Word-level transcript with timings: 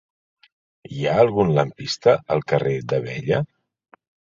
Hi 1.01 1.05
ha 1.11 1.19
algun 1.25 1.55
lampista 1.59 2.19
al 2.39 2.45
carrer 2.55 2.77
d'Abella? 2.91 3.47